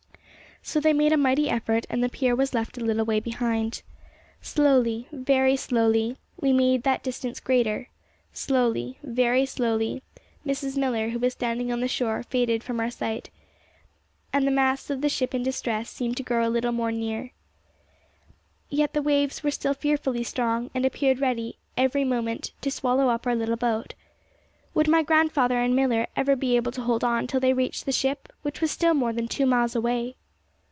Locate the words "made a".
0.93-1.17